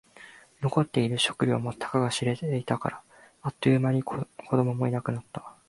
[0.63, 3.03] 残っている食料もたかが知れていたから。
[3.43, 5.53] あっという間に子供もいなくなった。